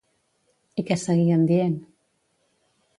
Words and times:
I 0.77 0.85
què 0.89 0.97
seguien 1.03 1.47
dient? 1.55 1.79